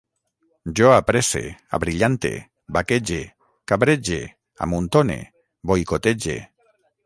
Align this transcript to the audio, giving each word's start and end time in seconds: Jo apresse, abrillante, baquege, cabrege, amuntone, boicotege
Jo 0.77 0.87
apresse, 0.93 1.41
abrillante, 1.79 2.31
baquege, 2.85 3.19
cabrege, 3.73 4.19
amuntone, 4.67 5.19
boicotege 5.73 6.43